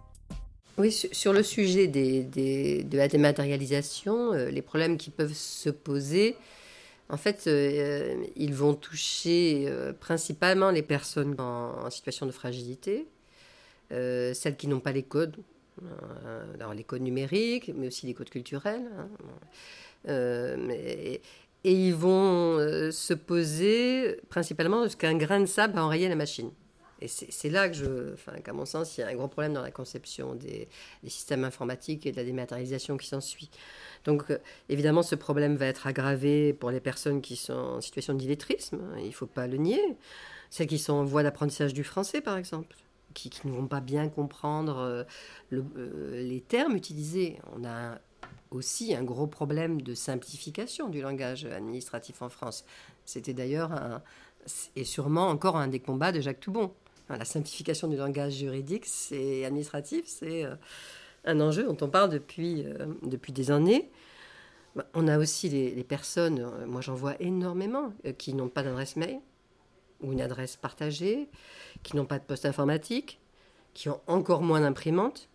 Oui, 0.77 0.91
sur 0.91 1.31
le 1.31 1.43
sujet 1.43 1.87
de 1.87 2.97
la 2.97 3.07
dématérialisation, 3.07 4.33
les 4.33 4.61
problèmes 4.61 4.97
qui 4.97 5.09
peuvent 5.09 5.33
se 5.33 5.69
poser, 5.69 6.35
en 7.09 7.17
fait, 7.17 7.49
ils 8.35 8.53
vont 8.53 8.73
toucher 8.73 9.71
principalement 10.01 10.71
les 10.71 10.81
personnes 10.81 11.39
en, 11.39 11.89
situation 11.89 12.25
de 12.25 12.31
fragilité, 12.31 13.07
celles 13.89 14.57
qui 14.57 14.67
n'ont 14.67 14.81
pas 14.81 14.91
les 14.91 15.03
codes, 15.03 15.37
alors 16.55 16.73
les 16.73 16.83
codes 16.83 17.03
numériques, 17.03 17.71
mais 17.73 17.87
aussi 17.87 18.05
les 18.05 18.13
codes 18.13 18.29
culturels. 18.29 18.89
Hein. 18.97 19.07
Et 21.65 21.73
ils 21.73 21.95
vont 21.95 22.59
euh, 22.59 22.91
se 22.91 23.15
poser 23.15 24.21
principalement 24.29 24.81
parce 24.81 24.95
qu'un 24.95 25.17
grain 25.17 25.39
de 25.39 25.47
sable 25.47 25.73
va 25.73 25.83
enrayer 25.83 26.07
la 26.07 26.15
machine. 26.15 26.51
Et 27.01 27.07
c'est 27.07 27.49
là 27.49 27.67
que 27.67 27.75
je, 27.75 28.13
enfin, 28.13 28.33
qu'à 28.39 28.53
mon 28.53 28.65
sens, 28.65 28.97
il 28.97 29.01
y 29.01 29.03
a 29.03 29.07
un 29.07 29.15
gros 29.15 29.27
problème 29.27 29.53
dans 29.53 29.63
la 29.63 29.71
conception 29.71 30.35
des, 30.35 30.69
systèmes 31.07 31.43
informatiques 31.43 32.05
et 32.05 32.11
de 32.11 32.17
la 32.17 32.23
dématérialisation 32.23 32.97
qui 32.97 33.07
s'ensuit. 33.07 33.49
Donc, 34.05 34.29
euh, 34.29 34.37
évidemment, 34.69 35.01
ce 35.01 35.15
problème 35.15 35.55
va 35.55 35.65
être 35.65 35.87
aggravé 35.87 36.53
pour 36.53 36.69
les 36.69 36.79
personnes 36.79 37.21
qui 37.21 37.35
sont 37.35 37.53
en 37.53 37.81
situation 37.81 38.13
d'illettrisme, 38.13 38.79
hein, 38.81 38.99
il 38.99 39.07
ne 39.07 39.11
faut 39.11 39.25
pas 39.25 39.47
le 39.47 39.57
nier. 39.57 39.81
Celles 40.51 40.67
qui 40.67 40.77
sont 40.77 40.93
en 40.93 41.03
voie 41.03 41.23
d'apprentissage 41.23 41.73
du 41.73 41.83
français, 41.83 42.21
par 42.21 42.37
exemple, 42.37 42.75
qui, 43.15 43.31
ne 43.43 43.51
vont 43.51 43.67
pas 43.67 43.81
bien 43.81 44.07
comprendre 44.07 44.77
euh, 45.51 46.23
les 46.23 46.41
termes 46.41 46.75
utilisés. 46.75 47.39
On 47.57 47.65
a 47.65 47.99
aussi 48.51 48.95
un 48.95 49.03
gros 49.03 49.27
problème 49.27 49.81
de 49.81 49.93
simplification 49.93 50.89
du 50.89 51.01
langage 51.01 51.45
administratif 51.45 52.21
en 52.21 52.29
France. 52.29 52.65
C'était 53.05 53.33
d'ailleurs 53.33 54.01
et 54.75 54.83
sûrement 54.83 55.27
encore 55.27 55.57
un 55.57 55.67
des 55.67 55.79
combats 55.79 56.11
de 56.11 56.21
Jacques 56.21 56.39
Toubon. 56.39 56.71
La 57.09 57.25
simplification 57.25 57.87
du 57.87 57.97
langage 57.97 58.33
juridique, 58.33 58.85
c'est 58.85 59.45
administratif, 59.45 60.05
c'est 60.07 60.43
euh, 60.43 60.55
un 61.23 61.39
enjeu 61.39 61.63
dont 61.63 61.77
on 61.81 61.89
parle 61.89 62.09
depuis, 62.09 62.63
euh, 62.65 62.87
depuis 63.03 63.31
des 63.31 63.51
années. 63.51 63.91
Bah, 64.75 64.87
on 64.95 65.07
a 65.07 65.19
aussi 65.19 65.47
les, 65.49 65.83
personnes, 65.83 66.39
euh, 66.39 66.65
moi 66.65 66.81
j'en 66.81 66.95
vois 66.95 67.15
énormément, 67.21 67.93
qui 68.17 68.33
n'ont 68.33 68.49
pas 68.49 68.63
d'adresse 68.63 68.95
mail 68.95 69.19
ou 70.01 70.13
une 70.13 70.21
adresse 70.21 70.55
partagée, 70.55 71.29
qui 71.83 71.95
n'ont 71.95 72.05
pas 72.05 72.17
de 72.17 72.23
poste 72.23 72.45
informatique, 72.45 73.19
qui 73.73 73.87
ont 73.89 74.01
encore 74.07 74.41
moins 74.41 74.61
d'imprimante. 74.61 75.29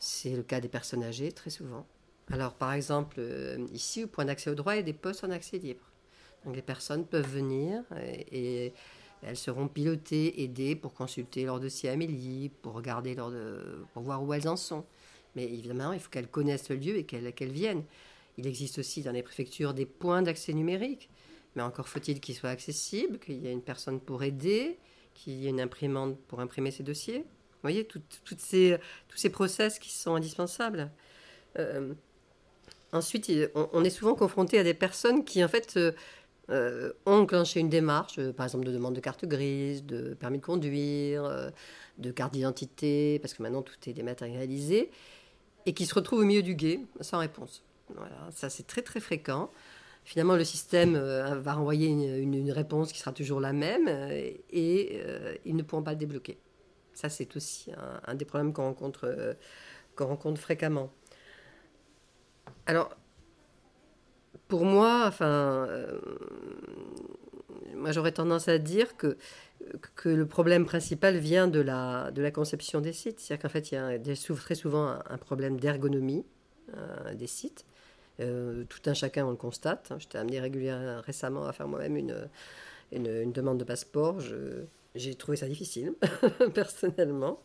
C'est 0.00 0.34
le 0.34 0.42
cas 0.42 0.60
des 0.60 0.68
personnes 0.68 1.04
âgées 1.04 1.30
très 1.30 1.50
souvent. 1.50 1.86
Alors, 2.30 2.54
par 2.54 2.72
exemple, 2.72 3.16
euh, 3.18 3.66
ici, 3.72 4.04
au 4.04 4.06
point 4.06 4.24
d'accès 4.24 4.50
au 4.50 4.54
droit, 4.54 4.74
il 4.74 4.78
y 4.78 4.80
a 4.80 4.84
des 4.84 4.92
postes 4.92 5.24
en 5.24 5.30
accès 5.30 5.58
libre. 5.58 5.84
Donc, 6.44 6.56
les 6.56 6.62
personnes 6.62 7.04
peuvent 7.06 7.28
venir 7.28 7.82
et, 8.30 8.72
elles 9.24 9.36
seront 9.36 9.68
pilotées, 9.68 10.42
aidées 10.42 10.74
pour 10.74 10.94
consulter 10.94 11.44
leur 11.44 11.60
dossier 11.60 11.90
Amélie, 11.90 12.50
pour 12.60 12.72
regarder 12.72 13.14
leur 13.14 13.32
pour 13.92 14.02
voir 14.02 14.20
où 14.24 14.34
elles 14.34 14.48
en 14.48 14.56
sont. 14.56 14.84
Mais 15.36 15.44
évidemment, 15.44 15.92
il 15.92 16.00
faut 16.00 16.10
qu'elles 16.10 16.28
connaissent 16.28 16.68
le 16.70 16.76
lieu 16.76 16.96
et 16.96 17.04
qu'elles 17.04 17.52
viennent. 17.52 17.84
Il 18.36 18.46
existe 18.46 18.78
aussi 18.78 19.02
dans 19.02 19.12
les 19.12 19.22
préfectures 19.22 19.74
des 19.74 19.86
points 19.86 20.22
d'accès 20.22 20.52
numérique. 20.52 21.08
Mais 21.54 21.62
encore 21.62 21.88
faut-il 21.88 22.20
qu'ils 22.20 22.34
soient 22.34 22.50
accessibles, 22.50 23.18
qu'il 23.18 23.42
y 23.42 23.46
ait 23.46 23.52
une 23.52 23.62
personne 23.62 24.00
pour 24.00 24.22
aider, 24.22 24.78
qu'il 25.14 25.34
y 25.34 25.46
ait 25.46 25.50
une 25.50 25.60
imprimante 25.60 26.18
pour 26.28 26.40
imprimer 26.40 26.70
ces 26.70 26.82
dossiers. 26.82 27.18
Vous 27.18 27.68
voyez, 27.68 27.86
ces, 28.38 28.78
tous 29.08 29.16
ces 29.18 29.30
process 29.30 29.78
qui 29.78 29.90
sont 29.90 30.14
indispensables. 30.14 30.90
Euh, 31.58 31.94
Ensuite, 32.92 33.32
on, 33.54 33.84
est 33.84 33.90
souvent 33.90 34.14
confronté 34.14 34.58
à 34.58 34.64
des 34.64 34.74
personnes 34.74 35.24
qui, 35.24 35.42
en 35.42 35.48
fait, 35.48 35.74
euh, 35.78 35.92
euh, 36.50 36.92
ont 37.06 37.20
enclenché 37.22 37.58
une 37.58 37.70
démarche, 37.70 38.18
euh, 38.18 38.34
par 38.34 38.44
exemple 38.44 38.66
de 38.66 38.72
demande 38.72 38.94
de 38.94 39.00
carte 39.00 39.24
grise, 39.24 39.86
de 39.86 40.12
permis 40.12 40.38
de 40.38 40.44
conduire, 40.44 41.50
de 41.98 42.10
carte 42.10 42.34
d'identité, 42.34 43.18
parce 43.20 43.32
que 43.32 43.42
maintenant 43.42 43.62
tout 43.62 43.76
est 43.86 43.94
dématérialisé, 43.94 44.90
et 45.64 45.72
qui 45.72 45.86
se 45.86 45.94
retrouvent 45.94 46.20
au 46.20 46.24
milieu 46.24 46.42
du 46.42 46.54
guet 46.54 46.80
sans 47.00 47.18
réponse. 47.18 47.62
Voilà, 47.94 48.28
ça 48.30 48.50
c'est 48.50 48.66
très 48.66 48.82
très 48.82 49.00
fréquent. 49.00 49.50
Finalement, 50.04 50.34
le 50.34 50.44
système 50.44 50.98
va 50.98 51.52
renvoyer 51.54 51.86
une, 51.86 52.50
réponse 52.50 52.92
qui 52.92 52.98
sera 52.98 53.12
toujours 53.12 53.40
la 53.40 53.52
même, 53.52 53.88
et, 54.50 55.00
ils 55.44 55.56
ne 55.56 55.62
pourront 55.62 55.82
pas 55.82 55.92
le 55.92 55.98
débloquer. 55.98 56.38
Ça, 56.92 57.08
c'est 57.08 57.36
aussi 57.36 57.70
un, 58.06 58.14
des 58.16 58.24
problèmes 58.24 58.52
qu'on 58.52 58.64
rencontre, 58.64 59.36
qu'on 59.94 60.06
rencontre 60.08 60.40
fréquemment. 60.40 60.90
Alors, 62.66 62.90
pour 64.48 64.64
moi, 64.64 65.04
enfin, 65.06 65.66
euh, 65.68 65.98
moi 67.74 67.90
j'aurais 67.90 68.12
tendance 68.12 68.48
à 68.48 68.58
dire 68.58 68.96
que, 68.96 69.16
que 69.94 70.08
le 70.08 70.26
problème 70.26 70.66
principal 70.66 71.16
vient 71.16 71.48
de 71.48 71.60
la, 71.60 72.10
de 72.10 72.22
la 72.22 72.30
conception 72.30 72.80
des 72.80 72.92
sites. 72.92 73.18
C'est-à-dire 73.18 73.42
qu'en 73.42 73.52
fait, 73.52 73.72
il 73.72 73.76
y 73.76 73.78
a 73.78 73.98
très 74.36 74.54
souvent 74.54 74.98
un, 75.08 75.18
problème 75.18 75.58
d'ergonomie 75.58 76.24
euh, 76.76 77.14
des 77.14 77.26
sites. 77.26 77.64
Euh, 78.20 78.64
tout 78.68 78.82
un 78.86 78.94
chacun, 78.94 79.24
on 79.26 79.30
le 79.30 79.36
constate. 79.36 79.90
J'étais 79.98 80.18
amené 80.18 80.38
régulièrement 80.38 81.00
récemment 81.00 81.46
à 81.46 81.52
faire 81.52 81.66
moi-même 81.66 81.96
une, 81.96 82.28
une, 82.92 83.32
demande 83.32 83.58
de 83.58 83.64
passeport. 83.64 84.18
J'ai 84.94 85.14
trouvé 85.14 85.38
ça 85.38 85.48
difficile, 85.48 85.94
personnellement. 86.54 87.40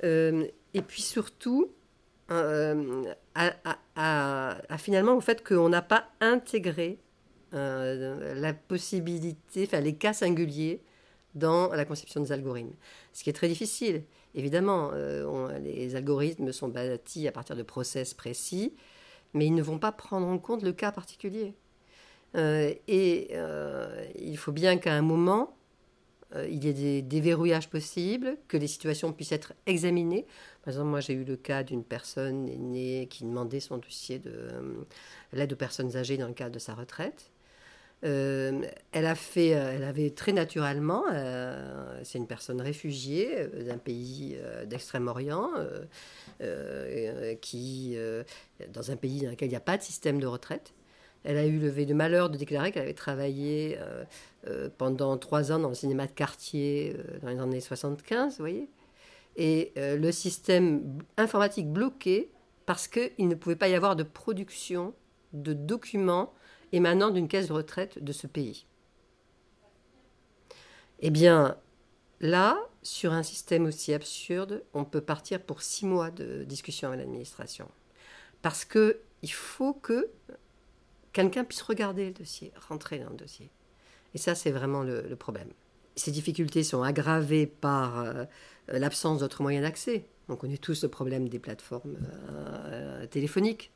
et 0.00 0.82
puis 0.86 1.02
surtout, 1.02 1.72
euh, 2.30 3.12
à, 3.34 4.78
finalement 4.78 5.14
au 5.16 5.20
fait 5.20 5.46
qu'on 5.46 5.68
n'a 5.68 5.82
pas 5.82 6.08
intégré 6.20 6.98
euh, 7.54 8.34
la 8.34 8.54
possibilité, 8.54 9.64
enfin 9.66 9.80
les 9.80 9.94
cas 9.94 10.12
singuliers 10.12 10.80
dans 11.34 11.68
la 11.72 11.84
conception 11.84 12.20
des 12.20 12.32
algorithmes. 12.32 12.74
Ce 13.12 13.24
qui 13.24 13.30
est 13.30 13.34
très 13.34 13.48
difficile. 13.48 14.04
Évidemment, 14.34 14.90
euh, 14.94 15.58
les 15.58 15.96
algorithmes 15.96 16.52
sont 16.52 16.68
bâtis 16.68 17.26
à 17.26 17.32
partir 17.32 17.56
de 17.56 17.62
process 17.62 18.14
précis, 18.14 18.74
mais 19.34 19.46
ils 19.46 19.54
ne 19.54 19.62
vont 19.62 19.78
pas 19.78 19.92
prendre 19.92 20.26
en 20.26 20.38
compte 20.38 20.62
le 20.62 20.72
cas 20.72 20.92
particulier. 20.92 21.54
et 22.36 23.34
il 24.16 24.36
faut 24.36 24.52
bien 24.52 24.78
qu'à 24.78 24.94
un 24.94 25.02
moment, 25.02 25.56
euh, 26.36 26.46
il 26.48 26.64
y 26.64 26.68
ait 26.68 26.72
des 26.72 27.02
déverrouillages 27.02 27.68
possibles, 27.68 28.36
que 28.48 28.56
les 28.56 28.66
situations 28.66 29.12
puissent 29.12 29.32
être 29.32 29.52
examinées. 29.66 30.26
Par 30.62 30.72
exemple, 30.72 30.88
moi 30.88 31.00
j'ai 31.00 31.14
eu 31.14 31.24
le 31.24 31.36
cas 31.36 31.62
d'une 31.62 31.84
personne 31.84 32.48
aînée 32.48 33.08
qui 33.10 33.24
demandait 33.24 33.60
son 33.60 33.78
dossier 33.78 34.18
de 34.18 34.30
euh, 34.30 34.84
l'aide 35.32 35.52
aux 35.52 35.56
personnes 35.56 35.96
âgées 35.96 36.16
dans 36.16 36.28
le 36.28 36.34
cadre 36.34 36.52
de 36.52 36.58
sa 36.58 36.74
retraite. 36.74 37.30
Euh, 38.02 38.62
elle 38.92 39.04
a 39.04 39.14
fait, 39.14 39.48
elle 39.48 39.84
avait 39.84 40.10
très 40.10 40.32
naturellement, 40.32 41.04
c'est 42.02 42.16
une 42.16 42.26
personne 42.26 42.60
réfugiée 42.60 43.46
d'un 43.46 43.76
pays 43.76 44.38
d'Extrême-Orient, 44.64 45.50
qui, 47.42 47.98
dans 48.72 48.90
un 48.90 48.96
pays 48.96 49.20
dans 49.20 49.30
lequel 49.30 49.48
il 49.48 49.50
n'y 49.50 49.56
a 49.56 49.60
pas 49.60 49.76
de 49.76 49.82
système 49.82 50.18
de 50.18 50.26
retraite, 50.26 50.72
elle 51.24 51.36
a 51.36 51.46
eu 51.46 51.58
le 51.58 51.84
de 51.84 51.94
malheur 51.94 52.30
de 52.30 52.36
déclarer 52.36 52.72
qu'elle 52.72 52.82
avait 52.82 52.94
travaillé 52.94 53.78
euh, 53.78 54.04
euh, 54.46 54.68
pendant 54.78 55.16
trois 55.18 55.52
ans 55.52 55.58
dans 55.58 55.68
le 55.68 55.74
cinéma 55.74 56.06
de 56.06 56.12
quartier 56.12 56.96
euh, 56.96 57.18
dans 57.20 57.28
les 57.28 57.38
années 57.38 57.60
75, 57.60 58.34
vous 58.34 58.38
voyez. 58.38 58.68
Et 59.36 59.72
le 59.76 60.10
système 60.10 60.98
informatique 61.16 61.72
bloqué 61.72 62.30
parce 62.66 62.88
qu'il 62.88 63.28
ne 63.28 63.34
pouvait 63.34 63.56
pas 63.56 63.68
y 63.68 63.74
avoir 63.74 63.96
de 63.96 64.02
production 64.02 64.92
de 65.32 65.52
documents 65.52 66.34
émanant 66.72 67.10
d'une 67.10 67.28
caisse 67.28 67.46
de 67.46 67.52
retraite 67.52 68.02
de 68.02 68.12
ce 68.12 68.26
pays. 68.26 68.66
Eh 70.98 71.10
bien, 71.10 71.56
là, 72.20 72.58
sur 72.82 73.12
un 73.12 73.22
système 73.22 73.66
aussi 73.66 73.94
absurde, 73.94 74.64
on 74.74 74.84
peut 74.84 75.00
partir 75.00 75.40
pour 75.40 75.62
six 75.62 75.86
mois 75.86 76.10
de 76.10 76.42
discussion 76.42 76.88
avec 76.88 77.00
l'administration. 77.00 77.68
Parce 78.42 78.64
qu'il 78.64 78.96
faut 79.32 79.74
que 79.74 80.10
quelqu'un 81.12 81.44
puisse 81.44 81.62
regarder 81.62 82.06
le 82.06 82.12
dossier, 82.12 82.52
rentrer 82.68 82.98
dans 82.98 83.10
le 83.10 83.16
dossier. 83.16 83.50
Et 84.14 84.18
ça, 84.18 84.34
c'est 84.34 84.50
vraiment 84.50 84.82
le, 84.82 85.14
problème. 85.16 85.48
Ces 85.96 86.10
difficultés 86.10 86.62
sont 86.62 86.82
aggravées 86.82 87.46
par 87.46 88.00
euh, 88.00 88.24
l'absence 88.68 89.20
d'autres 89.20 89.42
moyens 89.42 89.64
d'accès. 89.64 90.04
On 90.28 90.36
connaît 90.36 90.58
tous 90.58 90.82
le 90.82 90.88
problème 90.88 91.28
des 91.28 91.38
plateformes 91.38 91.96
euh, 92.66 93.06
téléphoniques. 93.06 93.70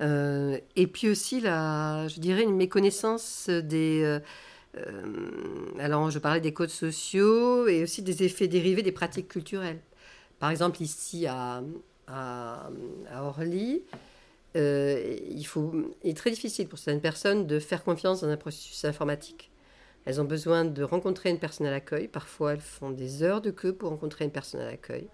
Euh, 0.00 0.58
et 0.76 0.86
puis 0.86 1.08
aussi, 1.08 1.40
je 1.40 2.20
dirais, 2.20 2.42
une 2.42 2.56
méconnaissance 2.56 3.48
des... 3.48 4.20
alors, 5.78 6.10
je 6.10 6.18
parlais 6.18 6.40
des 6.40 6.52
codes 6.52 6.70
sociaux 6.70 7.68
et 7.68 7.82
aussi 7.82 8.02
des 8.02 8.24
effets 8.24 8.48
dérivés 8.48 8.82
des 8.82 8.92
pratiques 8.92 9.28
culturelles. 9.28 9.80
Par 10.40 10.50
exemple, 10.50 10.82
ici 10.82 11.26
à 11.26 11.62
Orly, 13.12 13.82
euh, 14.56 15.16
il, 15.28 15.44
faut, 15.46 15.72
est 16.02 16.16
très 16.16 16.30
difficile 16.30 16.68
pour 16.68 16.78
certaines 16.78 17.00
personnes 17.00 17.46
de 17.46 17.58
faire 17.58 17.82
confiance 17.82 18.20
dans 18.20 18.28
un 18.28 18.36
processus 18.36 18.84
informatique. 18.84 19.50
Elles 20.04 20.20
ont 20.20 20.24
besoin 20.24 20.64
de 20.64 20.82
rencontrer 20.82 21.30
une 21.30 21.38
personne 21.38 21.66
à 21.66 21.70
l'accueil. 21.70 22.08
Parfois, 22.08 22.52
elles 22.52 22.60
font 22.60 22.90
des 22.90 23.22
heures 23.22 23.40
de 23.40 23.50
queue 23.50 23.72
pour 23.72 23.90
rencontrer 23.90 24.24
une 24.24 24.30
personne 24.30 24.60
à 24.60 24.66
l'accueil. 24.66 25.08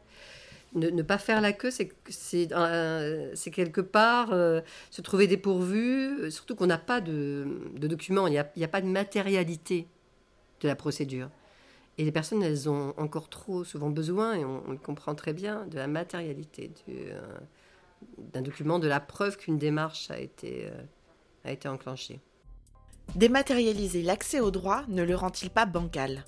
Ne, 0.74 1.02
pas 1.02 1.18
faire 1.18 1.40
la 1.40 1.52
queue, 1.52 1.70
c'est 1.70 2.52
euh, 2.52 3.34
quelque 3.52 3.80
part 3.80 4.32
euh, 4.32 4.60
se 4.90 5.02
trouver 5.02 5.26
dépourvu, 5.26 6.30
surtout 6.30 6.54
qu'on 6.54 6.68
n'a 6.68 6.78
pas 6.78 7.00
de, 7.00 7.44
documents, 7.74 8.28
il 8.28 8.44
n'y 8.56 8.64
a, 8.64 8.68
pas 8.68 8.80
de 8.80 8.86
matérialité 8.86 9.88
de 10.60 10.68
la 10.68 10.76
procédure. 10.76 11.28
Et 11.98 12.04
les 12.04 12.12
personnes, 12.12 12.42
elles 12.44 12.68
ont 12.68 12.94
encore 12.98 13.28
trop 13.28 13.64
souvent 13.64 13.90
besoin, 13.90 14.34
et 14.34 14.44
on, 14.44 14.70
le 14.70 14.78
comprend 14.78 15.16
très 15.16 15.32
bien, 15.32 15.66
de 15.66 15.76
la 15.76 15.88
matérialité 15.88 16.70
euh, 16.88 17.20
d'un 18.18 18.42
document, 18.42 18.78
de 18.78 18.88
la 18.88 19.00
preuve 19.00 19.36
qu'une 19.36 19.58
démarche 19.58 20.10
a 20.10 20.18
été, 20.18 20.66
euh, 20.66 20.82
a 21.44 21.52
été 21.52 21.68
enclenchée. 21.68 22.20
Dématérialiser 23.16 24.02
l'accès 24.02 24.40
au 24.40 24.50
droit 24.50 24.84
ne 24.88 25.02
le 25.02 25.16
rend-il 25.16 25.50
pas 25.50 25.66
bancal? 25.66 26.24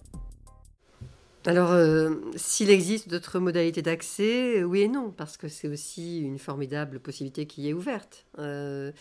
Alors, 1.44 1.72
euh, 1.72 2.14
s'il 2.36 2.70
existe 2.70 3.08
d'autres 3.08 3.40
modalités 3.40 3.82
d'accès, 3.82 4.60
euh, 4.60 4.62
oui 4.62 4.82
et 4.82 4.88
non, 4.88 5.10
parce 5.10 5.36
que 5.36 5.48
c'est 5.48 5.66
aussi 5.66 6.20
une 6.20 6.38
formidable 6.38 7.00
possibilité 7.00 7.46
qui 7.46 7.68
est 7.68 7.72
ouverte. 7.72 8.26
Euh, 8.38 8.92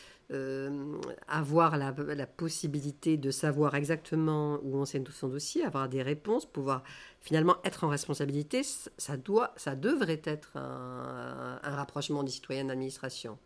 avoir 1.28 1.78
la, 1.78 1.92
possibilité 2.26 3.18
de 3.18 3.32
savoir 3.32 3.76
exactement 3.76 4.60
où 4.64 4.78
on 4.78 4.86
sait 4.86 5.04
son 5.12 5.28
dossier, 5.28 5.64
avoir 5.66 5.90
des 5.90 6.02
réponses, 6.02 6.46
pouvoir 6.46 6.84
finalement 7.20 7.58
être 7.64 7.84
en 7.84 7.90
responsabilité, 7.90 8.62
ça, 8.64 9.18
doit, 9.18 9.54
ça 9.58 9.76
devrait 9.76 10.22
être 10.24 10.56
un, 10.56 11.60
rapprochement 11.64 12.24
des 12.24 12.32
citoyens 12.32 12.66
d'administration. 12.66 13.38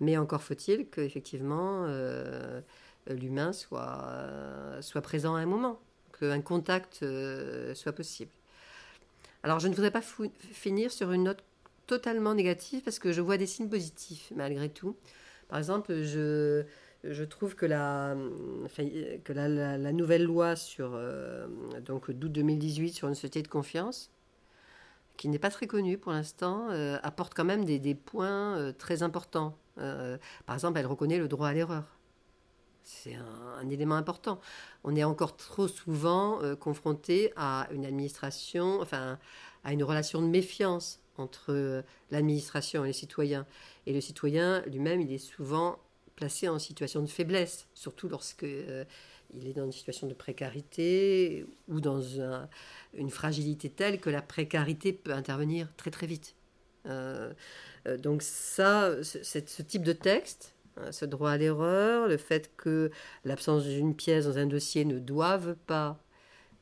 Mais 0.00 0.18
encore 0.18 0.42
faut-il 0.42 0.88
qu'effectivement, 0.90 1.86
l'humain 3.06 3.52
soit 3.52 5.00
présent 5.02 5.36
à 5.36 5.40
un 5.40 5.46
moment 5.46 5.80
qu'un 6.20 6.40
contact 6.40 7.00
euh, 7.02 7.74
soit 7.74 7.92
possible. 7.92 8.30
Alors 9.42 9.58
je 9.58 9.68
ne 9.68 9.74
voudrais 9.74 9.90
pas 9.90 10.02
finir 10.02 10.92
sur 10.92 11.12
une 11.12 11.24
note 11.24 11.42
totalement 11.86 12.34
négative 12.34 12.82
parce 12.84 12.98
que 12.98 13.12
je 13.12 13.20
vois 13.20 13.36
des 13.36 13.46
signes 13.46 13.68
positifs 13.68 14.32
malgré 14.36 14.68
tout. 14.68 14.96
Par 15.48 15.58
exemple, 15.58 16.02
je, 16.02 16.64
je 17.02 17.24
trouve 17.24 17.56
que 17.56 17.66
la, 17.66 18.14
que 19.24 19.32
la, 19.32 19.92
nouvelle 19.92 20.24
loi 20.24 20.54
sur 20.54 20.92
euh, 20.94 21.48
donc 21.80 22.10
d'août 22.10 22.30
2018 22.30 22.90
sur 22.92 23.08
une 23.08 23.14
société 23.14 23.42
de 23.42 23.48
confiance, 23.48 24.10
qui 25.16 25.28
n'est 25.28 25.40
pas 25.40 25.50
très 25.50 25.66
connue 25.66 25.98
pour 25.98 26.12
l'instant, 26.12 26.68
euh, 26.70 26.98
apporte 27.02 27.34
quand 27.34 27.44
même 27.44 27.64
des, 27.64 27.78
des 27.78 27.94
points 27.94 28.72
très 28.78 29.02
importants. 29.02 29.56
par 29.76 30.54
exemple, 30.54 30.78
elle 30.78 30.86
reconnaît 30.86 31.18
le 31.18 31.26
droit 31.26 31.48
à 31.48 31.54
l'erreur. 31.54 31.99
C'est 33.02 33.14
un, 33.14 33.68
élément 33.70 33.94
important. 33.94 34.40
On 34.84 34.94
est 34.96 35.04
encore 35.04 35.36
trop 35.36 35.68
souvent 35.68 36.42
euh, 36.42 36.56
confronté 36.56 37.32
à 37.36 37.68
une 37.72 37.86
administration, 37.86 38.80
enfin, 38.80 39.18
à 39.64 39.72
une 39.72 39.82
relation 39.84 40.20
de 40.20 40.26
méfiance 40.26 41.00
entre 41.16 41.52
euh, 41.52 41.82
l'administration 42.10 42.84
et 42.84 42.88
les 42.88 42.92
citoyens. 42.92 43.46
Et 43.86 43.92
le 43.92 44.00
citoyen 44.00 44.62
lui-même, 44.66 45.00
il 45.00 45.12
est 45.12 45.18
souvent 45.18 45.78
placé 46.16 46.48
en 46.48 46.58
situation 46.58 47.00
de 47.00 47.06
faiblesse, 47.06 47.68
surtout 47.74 48.08
lorsque 48.08 48.42
euh, 48.42 48.84
il 49.34 49.46
est 49.46 49.54
dans 49.54 49.64
une 49.64 49.72
situation 49.72 50.06
de 50.06 50.14
précarité 50.14 51.46
ou 51.68 51.80
dans 51.80 52.02
une 52.94 53.10
fragilité 53.10 53.70
telle 53.70 54.00
que 54.00 54.10
la 54.10 54.20
précarité 54.20 54.92
peut 54.92 55.12
intervenir 55.12 55.68
très 55.76 55.92
très 55.92 56.08
vite. 56.08 56.34
donc 57.98 58.22
ça, 58.22 58.92
ce 59.04 59.62
type 59.62 59.84
de 59.84 59.92
texte, 59.92 60.52
ce 60.90 61.04
droit 61.04 61.30
à 61.30 61.36
l'erreur, 61.36 62.08
le 62.08 62.16
fait 62.16 62.50
que 62.56 62.90
l'absence 63.24 63.64
d'une 63.64 63.94
pièce 63.94 64.26
dans 64.26 64.38
un 64.38 64.46
dossier 64.46 64.84
ne 64.84 64.98
doive 64.98 65.56
pas, 65.66 65.98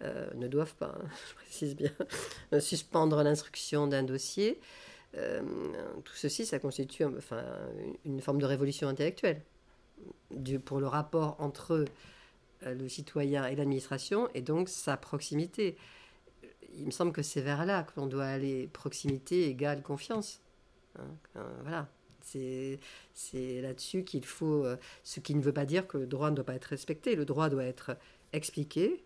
euh, 0.05 0.29
ne 0.35 0.47
doivent 0.47 0.77
pas, 0.77 0.97
hein, 1.01 1.09
je 1.29 1.35
précise 1.35 1.77
bien, 1.77 1.91
suspendre 2.61 3.23
l'instruction 3.25 3.89
d'un 3.89 4.05
dossier. 4.05 4.61
Euh, 5.17 5.43
tout 6.05 6.15
ceci, 6.15 6.47
ça 6.47 6.59
constitue 6.59 7.05
enfin, 7.05 7.43
une 8.05 8.21
forme 8.21 8.39
de 8.39 8.47
révolution 8.47 8.89
intellectuelle 8.89 9.43
du, 10.31 10.61
pour 10.61 10.79
le 10.79 10.87
rapport 10.87 11.37
entre 11.41 11.85
euh, 12.65 12.75
le 12.75 12.89
citoyen 12.89 13.47
et 13.47 13.57
l'administration 13.57 14.29
et 14.35 14.43
donc 14.43 14.69
sa 14.69 14.97
proximité. 14.97 15.77
Il 16.75 16.87
me 16.87 16.91
semble 16.93 17.13
que 17.13 17.23
c'est 17.23 17.41
vers 17.41 17.67
là 17.67 17.83
que 17.83 17.93
l'on 17.97 18.07
doit 18.07 18.27
aller. 18.27 18.69
Proximité 18.69 19.49
égale 19.49 19.83
confiance. 19.83 20.41
Hein, 20.97 21.43
voilà. 21.63 21.89
C'est 23.15 23.61
là-dessus 23.61 24.05
qu'il 24.05 24.25
faut, 24.25 24.65
euh, 24.65 24.77
ce 25.05 25.21
qui 25.21 25.35
ne 25.35 25.43
veut 25.43 25.53
pas 25.53 25.67
dire 25.67 25.87
que 25.87 25.99
le 25.99 26.07
droit 26.07 26.31
ne 26.31 26.37
doit 26.37 26.45
pas 26.45 26.55
être 26.55 26.67
respecté. 26.67 27.17
Le 27.17 27.25
droit 27.25 27.49
doit 27.49 27.65
être 27.65 27.97
expliqué. 28.33 29.05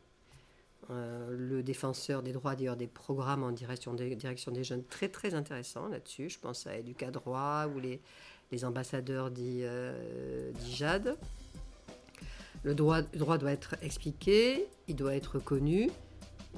Euh, 0.91 1.29
le 1.31 1.63
défenseur 1.63 2.23
des 2.23 2.33
droits, 2.33 2.57
d'ailleurs, 2.57 2.77
des 2.77 2.89
programmes 2.89 3.45
en 3.45 3.53
direction 3.53 3.95
des, 3.95 4.19
jeunes 4.65 4.85
très 4.85 5.09
très 5.09 5.35
intéressants 5.35 5.89
là-dessus. 5.89 6.29
Je 6.29 6.39
pense 6.39 6.67
à 6.67 6.73
Droit 7.11 7.67
ou 7.75 7.79
les, 7.79 8.01
les 8.51 8.65
ambassadeurs 8.65 9.31
d'IJAD. 9.31 11.07
Euh, 11.07 11.15
le 12.65 12.75
droit, 12.75 13.01
le 13.01 13.19
droit 13.19 13.39
doit 13.39 13.53
être 13.53 13.75
expliqué, 13.83 14.67
il 14.87 14.95
doit 14.95 15.17
être 15.17 15.39
connu, 15.39 15.91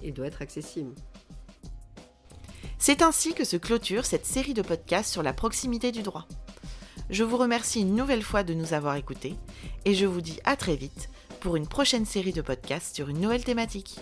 il 0.03 0.13
doit 0.13 0.27
être 0.27 0.43
accessible. 0.43 0.95
C'est 2.79 3.01
ainsi 3.01 3.33
que 3.33 3.45
se 3.45 3.57
clôture 3.57 4.05
cette 4.05 4.27
série 4.27 4.53
de 4.53 4.61
podcasts 4.61 5.11
sur 5.11 5.23
la 5.23 5.33
proximité 5.33 5.93
du 5.93 6.03
droit. 6.03 6.27
Je 7.11 7.23
vous 7.23 7.37
remercie 7.37 7.83
une 7.83 7.95
nouvelle 7.95 8.23
fois 8.23 8.45
de 8.45 8.55
nous 8.55 8.73
avoir 8.73 8.97
écoutés 8.97 9.35
et 9.85 9.95
je 9.95 10.07
vous 10.07 10.23
dis 10.23 10.41
à 10.45 10.57
très 10.57 10.75
vite 10.75 11.11
pour 11.41 11.57
une 11.57 11.67
prochaine 11.67 12.07
série 12.07 12.33
de 12.33 12.41
podcasts 12.41 12.97
sur 12.97 13.11
une 13.11 13.21
nouvelle 13.21 13.45
thématique. 13.45 13.99